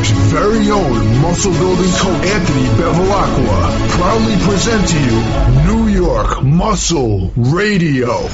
Very 0.00 0.70
own 0.70 1.20
muscle 1.22 1.50
building 1.52 1.90
coach 1.90 2.24
Anthony 2.24 2.66
Bevilacqua 2.80 3.88
proudly 3.90 4.36
present 4.46 4.86
to 4.86 5.00
you 5.00 5.66
New 5.66 5.88
York 5.88 6.40
Muscle 6.44 7.32
Radio. 7.34 8.28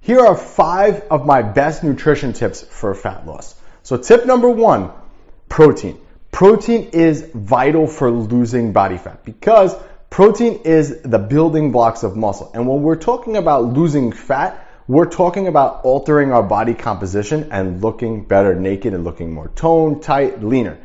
Here 0.00 0.20
are 0.20 0.34
five 0.34 1.02
of 1.10 1.26
my 1.26 1.42
best 1.42 1.84
nutrition 1.84 2.32
tips 2.32 2.62
for 2.62 2.94
fat 2.94 3.26
loss. 3.26 3.54
So 3.82 3.98
tip 3.98 4.24
number 4.24 4.48
one, 4.48 4.90
protein. 5.50 6.00
Protein 6.32 6.90
is 6.94 7.30
vital 7.34 7.86
for 7.86 8.10
losing 8.10 8.72
body 8.72 8.96
fat 8.96 9.22
because 9.22 9.76
protein 10.08 10.60
is 10.64 11.02
the 11.02 11.18
building 11.18 11.72
blocks 11.72 12.04
of 12.04 12.16
muscle. 12.16 12.50
And 12.54 12.66
when 12.66 12.80
we're 12.80 12.96
talking 12.96 13.36
about 13.36 13.64
losing 13.64 14.12
fat, 14.12 14.66
we're 14.90 15.06
talking 15.08 15.46
about 15.46 15.84
altering 15.84 16.32
our 16.32 16.42
body 16.42 16.74
composition 16.74 17.50
and 17.52 17.80
looking 17.80 18.24
better 18.24 18.56
naked 18.56 18.92
and 18.92 19.04
looking 19.04 19.32
more 19.32 19.46
toned, 19.54 20.02
tight, 20.02 20.42
leaner. 20.42 20.78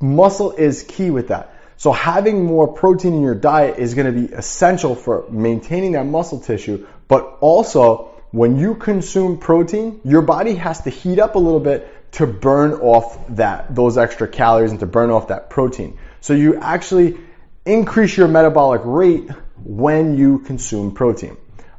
Muscle 0.00 0.50
is 0.50 0.82
key 0.82 1.10
with 1.10 1.28
that. 1.28 1.54
So 1.76 1.92
having 1.92 2.44
more 2.44 2.66
protein 2.66 3.14
in 3.14 3.22
your 3.22 3.36
diet 3.36 3.78
is 3.78 3.94
going 3.94 4.12
to 4.12 4.26
be 4.26 4.34
essential 4.34 4.96
for 4.96 5.30
maintaining 5.30 5.92
that 5.92 6.04
muscle 6.04 6.40
tissue, 6.40 6.84
but 7.06 7.38
also 7.40 8.10
when 8.32 8.58
you 8.58 8.74
consume 8.74 9.38
protein, 9.38 10.00
your 10.02 10.22
body 10.22 10.56
has 10.56 10.80
to 10.80 10.90
heat 10.90 11.20
up 11.20 11.36
a 11.36 11.38
little 11.38 11.60
bit 11.60 12.12
to 12.14 12.26
burn 12.26 12.72
off 12.72 13.24
that 13.36 13.72
those 13.72 13.96
extra 13.96 14.26
calories 14.26 14.72
and 14.72 14.80
to 14.80 14.86
burn 14.86 15.10
off 15.10 15.28
that 15.28 15.48
protein. 15.48 15.96
So 16.22 16.34
you 16.34 16.56
actually 16.56 17.18
increase 17.64 18.16
your 18.16 18.26
metabolic 18.26 18.80
rate 18.84 19.30
when 19.62 20.18
you 20.18 20.40
consume 20.40 20.90
protein. 20.90 21.36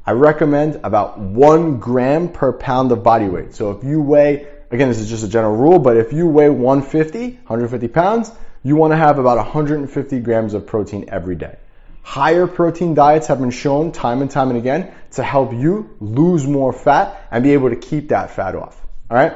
I 0.08 0.12
recommend 0.12 0.82
about 0.84 1.18
one 1.18 1.80
gram 1.80 2.30
per 2.30 2.54
pound 2.54 2.92
of 2.92 3.02
body 3.02 3.28
weight. 3.28 3.56
So 3.56 3.72
if 3.72 3.84
you 3.84 4.02
weigh, 4.02 4.48
again, 4.70 4.88
this 4.88 5.00
is 5.00 5.10
just 5.10 5.24
a 5.24 5.28
general 5.28 5.56
rule, 5.56 5.80
but 5.80 5.98
if 5.98 6.14
you 6.14 6.28
weigh 6.28 6.50
150, 6.50 7.32
150 7.32 7.88
pounds, 7.88 8.32
you 8.62 8.76
want 8.76 8.94
to 8.94 8.98
have 8.98 9.18
about 9.18 9.38
150 9.38 10.20
grams 10.20 10.54
of 10.54 10.68
protein 10.68 11.06
every 11.08 11.36
day. 11.36 11.58
Higher 12.04 12.46
protein 12.46 12.94
diets 12.94 13.28
have 13.28 13.40
been 13.40 13.50
shown 13.50 13.92
time 13.92 14.22
and 14.22 14.30
time 14.30 14.50
and 14.50 14.60
again 14.60 14.94
to 15.14 15.24
help 15.24 15.54
you 15.54 15.96
lose 16.00 16.46
more 16.46 16.72
fat 16.72 17.28
and 17.32 17.44
be 17.44 17.54
able 17.54 17.72
to 17.72 17.76
keep 17.76 18.10
that 18.10 18.30
fat 18.30 18.56
off. 18.56 18.80
All 19.10 19.18
right. 19.18 19.34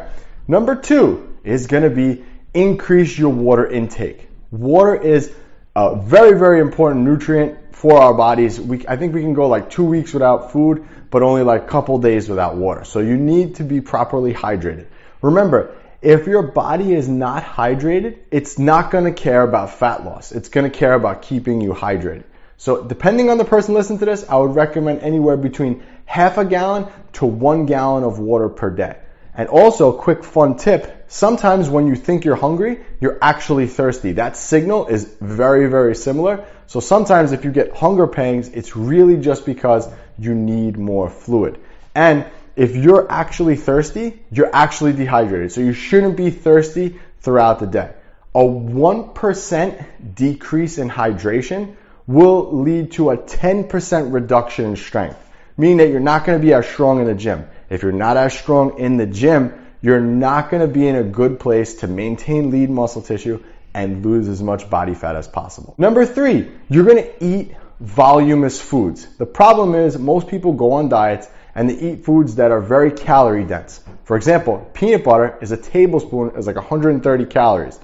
Number 0.48 0.76
two 0.76 1.36
is 1.44 1.66
going 1.66 1.83
to 1.83 1.89
be 1.89 2.23
increase 2.54 3.17
your 3.17 3.30
water 3.30 3.66
intake. 3.66 4.30
Water 4.52 4.95
is 4.95 5.33
a 5.76 5.95
very, 5.95 6.38
very 6.38 6.59
important 6.59 7.06
nutrient 7.06 7.69
for 7.80 7.97
our 7.97 8.13
bodies. 8.13 8.59
We, 8.59 8.85
I 8.89 8.97
think 8.97 9.13
we 9.13 9.22
can 9.22 9.33
go 9.33 9.47
like 9.47 9.69
two 9.69 9.85
weeks 9.85 10.11
without 10.11 10.52
food, 10.52 10.85
but 11.09 11.23
only 11.23 11.44
like 11.44 11.63
a 11.63 11.66
couple 11.66 11.97
days 11.99 12.27
without 12.27 12.58
water. 12.58 12.83
So 12.83 12.99
you 12.99 13.16
need 13.16 13.55
to 13.55 13.63
be 13.63 13.80
properly 13.80 14.33
hydrated. 14.33 14.88
Remember, 15.21 15.77
if 16.02 16.27
your 16.27 16.44
body 16.44 16.94
is 16.94 17.08
not 17.08 17.41
hydrated, 17.41 18.17
it's 18.31 18.59
not 18.59 18.91
going 18.91 19.05
to 19.05 19.13
care 19.13 19.44
about 19.44 19.75
fat 19.75 20.03
loss. 20.03 20.33
It's 20.33 20.49
going 20.49 20.69
to 20.69 20.77
care 20.77 20.94
about 20.94 21.21
keeping 21.21 21.61
you 21.61 21.71
hydrated. 21.71 22.25
So 22.58 22.83
depending 22.83 23.30
on 23.30 23.38
the 23.38 23.45
person 23.45 23.75
listening 23.75 23.99
to 23.99 24.05
this, 24.05 24.27
I 24.27 24.36
would 24.36 24.55
recommend 24.55 24.99
anywhere 24.99 25.38
between 25.38 25.81
half 26.03 26.38
a 26.38 26.43
gallon 26.43 26.91
to 27.14 27.25
one 27.25 27.66
gallon 27.66 28.03
of 28.03 28.19
water 28.19 28.49
per 28.49 28.71
day. 28.71 28.97
And 29.33 29.47
also, 29.47 29.93
quick 29.93 30.25
fun 30.25 30.58
tip, 30.58 31.05
sometimes 31.08 31.69
when 31.69 31.88
you 31.88 31.95
think 31.95 32.25
you're 32.25 32.36
hungry, 32.36 32.81
you're 32.99 33.17
actually 33.21 33.67
thirsty. 33.67 34.14
That 34.14 34.36
signal 34.36 34.88
is 34.88 35.05
very, 35.21 35.69
very 35.69 35.95
similar. 35.95 36.45
So 36.70 36.80
sometimes 36.80 37.31
if 37.31 37.45
you 37.45 37.52
get 37.52 37.75
hunger 37.75 38.06
pangs, 38.06 38.48
it's 38.50 38.75
really 38.75 39.17
just 39.17 39.44
because 39.44 39.89
you 40.20 40.36
need 40.36 40.78
more 40.78 41.09
fluid. 41.09 41.59
And 41.95 42.28
if 42.56 42.76
you're 42.76 43.11
actually 43.11 43.56
thirsty, 43.56 44.22
you're 44.31 44.56
actually 44.56 44.94
dehydrated. 44.94 45.52
So 45.52 45.61
you 45.61 45.73
shouldn't 45.73 46.16
be 46.16 46.30
thirsty 46.30 47.00
throughout 47.22 47.59
the 47.59 47.66
day. 47.66 47.92
A 48.36 48.42
1% 48.42 49.86
decrease 50.14 50.78
in 50.78 50.92
hydration 50.92 51.76
will 52.06 52.61
lead 52.61 52.92
to 52.92 53.10
a 53.10 53.17
10% 53.17 54.14
reduction 54.14 54.66
in 54.66 54.76
strength, 54.76 55.17
meaning 55.58 55.77
that 55.77 55.89
you're 55.89 55.99
not 55.99 56.23
going 56.23 56.39
to 56.39 56.45
be 56.45 56.54
as 56.54 56.67
strong 56.67 56.99
in 56.99 57.08
the 57.08 57.16
gym. 57.16 57.48
If 57.72 57.82
you're 57.82 57.92
not 57.92 58.16
as 58.16 58.38
strong 58.38 58.77
in 58.77 58.98
the 58.98 59.08
gym, 59.08 59.54
you're 59.82 60.02
not 60.02 60.52
going 60.52 60.61
to 60.61 60.72
be 60.72 60.88
in 60.88 60.95
a 60.95 61.04
good 61.04 61.39
place 61.39 61.73
to 61.80 61.88
maintain 61.88 62.52
lean 62.52 62.76
muscle 62.76 63.02
tissue 63.02 63.43
and 63.84 64.06
lose 64.06 64.28
as 64.28 64.42
much 64.42 64.70
body 64.70 64.94
fat 64.94 65.16
as 65.16 65.28
possible. 65.28 65.76
Number 65.78 66.06
three, 66.06 66.52
you're 66.70 66.86
to 66.86 67.23
eat 67.23 67.56
voluminous 67.80 68.62
foods. 68.62 69.08
The 69.17 69.26
problem 69.26 69.76
is 69.76 69.98
most 69.98 70.28
people 70.28 70.54
go 70.54 70.73
on 70.73 70.90
diets 70.90 71.28
and 71.56 71.70
they 71.70 71.76
eat 71.76 72.06
foods 72.06 72.36
that 72.36 72.52
are 72.52 72.62
very 72.62 72.92
calorie 72.92 73.45
dense. 73.45 73.82
For 74.04 74.17
example, 74.17 74.70
peanut 74.73 75.04
butter 75.04 75.38
is 75.42 75.52
a 75.52 75.58
tablespoon 75.58 76.32
is 76.38 76.48
like 76.48 76.56
130 76.56 77.26
calories. 77.26 77.80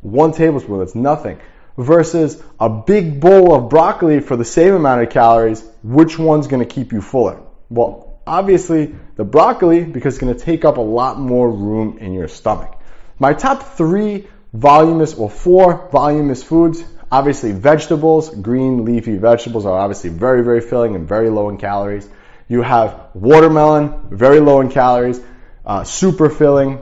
One 0.00 0.32
tablespoon, 0.32 0.78
that's 0.78 0.94
nothing. 0.94 1.38
Versus 1.76 2.42
a 2.58 2.68
big 2.68 3.20
bowl 3.20 3.54
of 3.54 3.68
broccoli 3.68 4.20
for 4.20 4.36
the 4.36 4.44
same 4.44 4.74
amount 4.74 5.02
of 5.02 5.10
calories, 5.10 5.62
which 5.82 6.18
one's 6.18 6.46
to 6.66 6.74
keep 6.74 6.92
you 6.92 7.00
fuller? 7.00 7.40
Well, 7.70 8.08
Obviously, 8.28 8.94
the 9.16 9.24
broccoli, 9.24 9.84
because 9.84 10.14
it's 10.14 10.20
to 10.36 10.38
take 10.38 10.66
up 10.66 10.76
a 10.76 10.82
lot 10.82 11.18
more 11.18 11.50
room 11.50 11.96
in 11.96 12.12
your 12.12 12.28
stomach. 12.28 12.78
My 13.18 13.32
top 13.32 13.62
three 13.76 14.28
voluminous, 14.52 15.14
or 15.14 15.30
four 15.30 15.88
voluminous 15.90 16.42
foods, 16.42 16.82
obviously 17.10 17.52
vegetables, 17.52 18.30
green 18.30 18.84
leafy 18.84 19.16
vegetables 19.16 19.66
are 19.66 19.78
obviously 19.78 20.10
very, 20.10 20.42
very 20.42 20.60
filling 20.60 20.94
and 20.94 21.08
very 21.08 21.30
low 21.30 21.48
in 21.48 21.58
calories. 21.58 22.08
You 22.48 22.62
have 22.62 23.10
watermelon, 23.14 24.08
very 24.10 24.40
low 24.40 24.60
in 24.60 24.70
calories, 24.70 25.20
uh, 25.66 25.84
super 25.84 26.30
filling. 26.30 26.80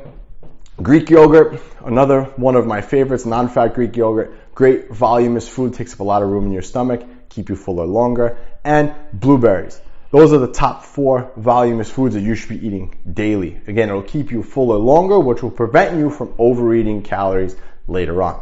Greek 0.81 1.11
yogurt, 1.11 1.61
another 1.85 2.25
one 2.37 2.55
of 2.55 2.67
my 2.67 2.83
favorites, 2.83 3.25
non-fat 3.25 3.75
Greek 3.75 3.97
yogurt, 3.97 4.55
great 4.55 4.91
voluminous 4.91 5.49
food, 5.49 5.75
takes 5.75 5.95
up 5.95 6.01
a 6.01 6.05
lot 6.05 6.23
of 6.23 6.29
room 6.29 6.47
in 6.47 6.53
your 6.53 6.63
stomach, 6.63 7.03
keep 7.31 7.49
you 7.49 7.57
fuller 7.57 7.87
longer, 7.87 8.39
and 8.65 8.95
blueberries. 9.13 9.81
Those 10.11 10.33
are 10.33 10.39
the 10.39 10.53
top 10.53 10.85
four 10.85 11.33
voluminous 11.37 11.91
foods 11.91 12.15
that 12.15 12.21
you 12.21 12.35
should 12.37 12.49
be 12.49 12.65
eating 12.65 12.97
daily. 13.13 13.61
Again, 13.67 13.89
it'll 13.89 14.03
keep 14.03 14.31
you 14.31 14.43
fuller 14.43 14.77
longer, 14.77 15.19
which 15.19 15.43
will 15.43 15.51
prevent 15.51 15.99
you 15.99 16.11
from 16.11 16.33
overeating 16.39 17.03
calories 17.03 17.57
later 17.89 18.23
on. 18.23 18.41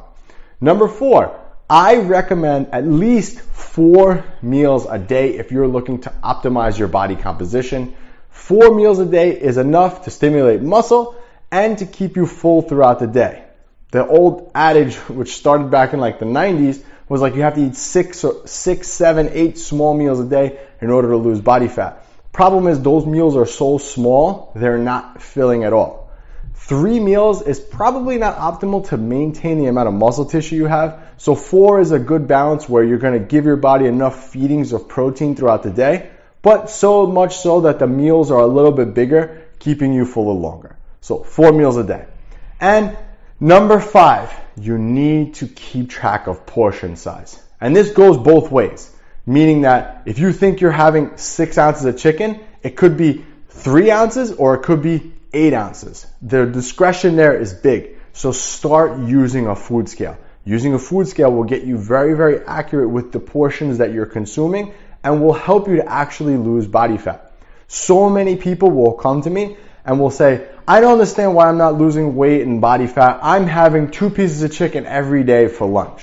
Number 0.61 0.89
four, 0.89 1.41
I 1.69 1.97
recommend 1.97 2.69
at 2.73 2.87
least 2.87 3.41
four 3.41 4.25
meals 4.43 4.87
a 4.89 4.99
day 4.99 5.39
if 5.39 5.51
you're 5.51 5.67
looking 5.67 6.01
to 6.03 6.11
optimize 6.23 6.79
your 6.79 6.89
body 6.89 7.17
composition. 7.17 7.97
Four 8.29 8.75
meals 8.75 8.99
a 8.99 9.07
day 9.07 9.31
is 9.31 9.57
enough 9.57 10.05
to 10.05 10.11
stimulate 10.11 10.61
muscle 10.61 11.17
and 11.51 11.79
to 11.79 11.87
keep 11.87 12.17
you 12.17 12.27
full 12.27 12.61
throughout 12.61 12.99
the 12.99 13.07
day. 13.07 13.45
The 13.91 14.07
old 14.07 14.51
adage, 14.55 14.97
which 15.09 15.35
started 15.35 15.71
back 15.71 15.95
in 15.95 16.01
like 16.01 16.19
the 16.19 16.27
90s, 16.27 16.83
was 17.09 17.21
like 17.21 17.35
you 17.35 17.43
have 17.43 17.55
to 17.55 17.67
eat 17.67 17.77
six, 17.77 18.25
or 18.25 18.47
six, 18.47 18.89
seven, 18.89 19.31
eight 19.33 19.59
small 19.59 19.95
meals 19.95 20.21
a 20.21 20.25
day 20.25 20.59
in 20.81 20.91
order 20.91 21.11
to 21.11 21.17
lose 21.17 21.41
body 21.41 21.69
fat. 21.69 22.05
Problem 22.33 22.67
is 22.67 22.81
those 22.81 23.07
meals 23.07 23.37
are 23.37 23.47
so 23.47 23.79
small, 23.79 24.53
they're 24.57 24.79
not 24.79 25.23
filling 25.23 25.65
at 25.65 25.73
all. 25.73 26.11
Three 26.55 26.99
meals 26.99 27.43
is 27.43 27.61
probably 27.61 28.17
not 28.17 28.39
optimal 28.39 28.89
to 28.89 28.97
maintain 28.97 29.59
the 29.59 29.67
amount 29.67 29.89
of 29.89 29.95
muscle 29.95 30.25
tissue 30.25 30.57
you 30.57 30.67
have. 30.67 30.99
So 31.19 31.35
four 31.35 31.79
is 31.81 31.93
a 31.93 31.99
good 31.99 32.27
balance 32.27 32.69
where 32.69 32.83
you're 32.83 32.99
going 32.99 33.21
to 33.21 33.25
give 33.25 33.45
your 33.45 33.57
body 33.57 33.87
enough 33.87 34.31
feedings 34.31 34.73
of 34.73 34.89
protein 34.89 35.37
throughout 35.37 35.63
the 35.63 35.71
day, 35.71 36.11
but 36.41 36.71
so 36.71 37.07
much 37.07 37.37
so 37.37 37.63
that 37.63 37.79
the 37.79 37.87
meals 37.87 38.31
are 38.31 38.41
a 38.41 38.47
little 38.47 38.73
bit 38.73 38.95
bigger, 38.95 39.43
keeping 39.59 39.93
you 39.93 40.07
fuller 40.07 40.33
longer. 40.33 40.77
So 41.03 41.23
four 41.23 41.53
meals 41.53 41.77
a 41.77 41.85
day. 41.85 42.07
And 42.61 42.97
number 43.45 43.79
five, 43.79 44.33
you 44.57 44.79
need 44.79 45.35
to 45.35 45.47
keep 45.47 45.91
track 45.91 46.27
of 46.27 46.47
portion 46.47 46.97
size. 46.97 47.41
And 47.61 47.77
this 47.77 47.91
goes 47.91 48.17
both 48.17 48.51
ways, 48.51 48.91
meaning 49.27 49.63
that 49.63 50.03
if 50.07 50.19
you 50.19 50.33
think 50.33 50.61
you're 50.61 50.71
having 50.71 51.17
six 51.17 51.59
ounces 51.59 51.85
of 51.85 51.99
chicken, 51.99 52.41
it 52.63 52.77
could 52.77 52.97
be 52.97 53.25
three 53.49 53.91
ounces 53.91 54.33
or 54.33 54.55
it 54.55 54.63
could 54.63 54.83
be 54.83 55.13
eight 55.33 55.53
ounces. 55.53 56.07
The 56.23 56.47
discretion 56.47 57.17
there 57.17 57.39
is 57.39 57.53
big. 57.53 57.99
So 58.15 58.33
start 58.33 59.01
using 59.01 59.47
a 59.47 59.57
food 59.57 59.89
scale. 59.89 60.17
Using 60.45 60.75
a 60.75 60.79
food 60.79 61.09
scale 61.09 61.33
will 61.33 61.45
get 61.45 61.65
you 61.65 61.77
very, 61.77 62.15
very 62.15 62.45
accurate 62.47 62.89
with 62.89 63.13
the 63.13 63.21
portions 63.21 63.79
that 63.79 63.93
you're 63.93 64.07
consuming 64.07 64.73
and 65.03 65.23
will 65.23 65.33
help 65.33 65.69
you 65.69 65.77
to 65.77 65.87
actually 65.87 66.37
lose 66.37 66.67
body 66.67 66.97
fat. 66.97 67.24
So 67.69 68.09
many 68.11 68.37
people 68.37 68.71
will 68.71 68.93
come 68.93 69.23
to 69.23 69.31
me 69.31 69.57
and 69.85 70.01
will 70.01 70.11
say, 70.11 70.49
I 70.67 70.81
don't 70.81 70.93
understand 70.93 71.35
why 71.35 71.49
I'm 71.49 71.59
not 71.59 71.79
losing 71.79 72.17
weight 72.17 72.43
and 72.43 72.61
body 72.61 72.87
fat. 72.87 73.21
I'm 73.23 73.47
having 73.47 73.91
two 73.91 74.11
pieces 74.11 74.43
of 74.43 74.53
chicken 74.53 74.87
every 74.87 75.25
day 75.25 75.49
for 75.49 75.67
lunch. 75.67 76.03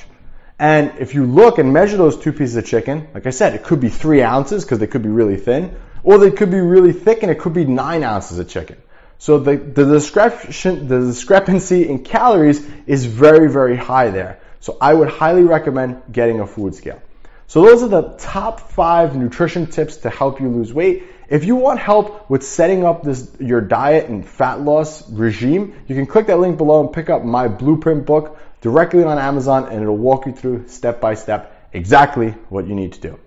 And 0.60 0.94
if 1.00 1.16
you 1.16 1.26
look 1.26 1.58
and 1.58 1.74
measure 1.74 1.98
those 1.98 2.18
two 2.18 2.32
pieces 2.32 2.56
of 2.56 2.66
chicken, 2.66 3.08
like 3.16 3.26
I 3.26 3.32
said, 3.32 3.56
it 3.56 3.64
could 3.64 3.80
be 3.80 3.90
three 3.90 4.22
ounces 4.22 4.64
because 4.64 4.78
they 4.78 4.86
could 4.86 5.02
be 5.02 5.10
really 5.10 5.38
thin, 5.38 5.76
or 6.04 6.20
they 6.20 6.30
could 6.30 6.52
be 6.52 6.60
really 6.60 6.94
thick 6.94 7.24
and 7.24 7.32
it 7.32 7.40
could 7.40 7.54
be 7.54 7.66
nine 7.66 8.04
ounces 8.04 8.38
of 8.38 8.48
chicken. 8.48 8.78
So 9.18 9.40
the, 9.40 9.58
the, 9.58 9.84
discrepan- 9.84 10.88
the 10.88 11.00
discrepancy 11.00 11.88
in 11.88 12.04
calories 12.04 12.64
is 12.86 13.06
very, 13.06 13.52
very 13.52 13.76
high 13.76 14.12
there. 14.12 14.40
So 14.60 14.78
I 14.80 14.94
would 14.94 15.10
highly 15.10 15.44
recommend 15.44 16.04
getting 16.12 16.40
a 16.40 16.46
food 16.46 16.76
scale. 16.76 17.02
So 17.48 17.64
those 17.66 17.82
are 17.82 17.88
the 17.88 18.16
top 18.20 18.60
five 18.60 19.16
nutrition 19.16 19.68
tips 19.68 19.98
to 19.98 20.10
help 20.10 20.40
you 20.40 20.50
lose 20.50 20.72
weight. 20.72 21.04
If 21.32 21.46
you 21.46 21.56
want 21.56 21.80
help 21.80 22.30
with 22.30 22.44
setting 22.44 22.84
up 22.84 23.04
this 23.04 23.32
your 23.40 23.62
diet 23.62 24.10
and 24.10 24.28
fat 24.28 24.60
loss 24.60 25.10
regime, 25.10 25.74
you 25.88 25.96
can 25.96 26.06
click 26.06 26.28
that 26.28 26.40
link 26.40 26.58
below 26.58 26.82
and 26.82 26.92
pick 26.92 27.10
up 27.10 27.24
my 27.24 27.48
blueprint 27.48 28.06
book 28.06 28.38
directly 28.60 29.06
on 29.06 29.18
Amazon 29.18 29.70
and 29.70 29.82
it'll 29.82 29.96
walk 29.96 30.26
you 30.26 30.34
through 30.34 30.68
step 30.68 31.00
by 31.00 31.14
step 31.14 31.70
exactly 31.72 32.32
what 32.50 32.68
you 32.68 32.76
need 32.76 32.92
to 32.92 33.00
do. 33.00 33.18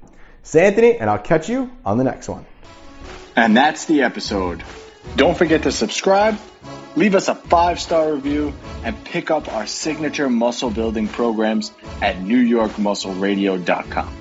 Say 0.42 0.66
Anthony, 0.66 0.98
and 0.98 1.08
I'll 1.08 1.18
catch 1.18 1.48
you 1.48 1.70
on 1.82 1.96
the 1.96 2.04
next 2.04 2.28
one. 2.28 2.44
And 3.36 3.56
that's 3.56 3.86
the 3.86 4.02
episode. 4.02 4.62
Don't 5.16 5.36
forget 5.36 5.62
to 5.62 5.72
subscribe, 5.72 6.38
leave 6.96 7.14
us 7.14 7.28
a 7.28 7.34
five 7.34 7.80
star 7.80 8.12
review, 8.12 8.52
and 8.84 9.02
pick 9.04 9.30
up 9.30 9.50
our 9.50 9.66
signature 9.66 10.28
muscle 10.28 10.68
building 10.68 11.08
programs 11.08 11.72
at 12.02 12.16
NewYorkMuscleRadio.com. 12.16 14.14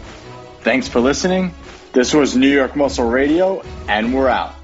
Thanks 0.62 0.88
for 0.88 1.02
listening. 1.02 1.54
This 1.94 2.12
was 2.12 2.36
New 2.36 2.50
York 2.50 2.76
Muscle 2.76 3.08
Radio, 3.08 3.62
and 3.88 4.16
we're 4.16 4.28
out. 4.28 4.63